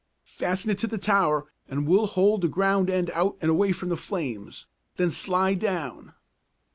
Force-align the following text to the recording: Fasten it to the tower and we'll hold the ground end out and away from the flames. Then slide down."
Fasten 0.25 0.71
it 0.71 0.79
to 0.79 0.87
the 0.87 0.97
tower 0.97 1.45
and 1.69 1.87
we'll 1.87 2.07
hold 2.07 2.41
the 2.41 2.47
ground 2.47 2.89
end 2.89 3.11
out 3.11 3.37
and 3.39 3.51
away 3.51 3.71
from 3.71 3.89
the 3.89 3.95
flames. 3.97 4.65
Then 4.95 5.11
slide 5.11 5.59
down." 5.59 6.13